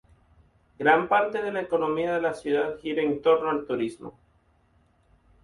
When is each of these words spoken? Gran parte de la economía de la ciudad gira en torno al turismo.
Gran 0.79 1.07
parte 1.07 1.43
de 1.43 1.51
la 1.51 1.61
economía 1.61 2.11
de 2.15 2.21
la 2.21 2.33
ciudad 2.33 2.75
gira 2.79 3.03
en 3.03 3.21
torno 3.21 3.51
al 3.51 3.67
turismo. 3.67 4.17